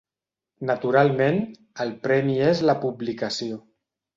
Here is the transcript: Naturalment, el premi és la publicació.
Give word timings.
Naturalment, 0.69 1.37
el 1.85 1.93
premi 2.07 2.41
és 2.49 2.65
la 2.71 2.79
publicació. 2.87 3.63